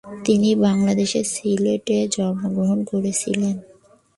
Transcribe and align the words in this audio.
তিনি 0.25 0.49
বাংলাদেশের 0.65 1.25
সিলেটে 1.33 1.97
জন্মগ্রহণ 2.07 2.79
করেছিলেন। 2.83 3.55